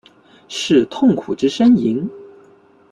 [0.47, 2.09] 是痛苦之呻吟？